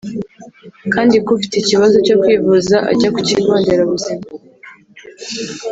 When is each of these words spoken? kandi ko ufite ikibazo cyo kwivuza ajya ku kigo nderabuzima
kandi 0.93 1.15
ko 1.23 1.29
ufite 1.37 1.55
ikibazo 1.57 1.95
cyo 2.05 2.15
kwivuza 2.21 2.75
ajya 2.91 3.09
ku 3.15 3.19
kigo 3.27 3.51
nderabuzima 3.61 4.23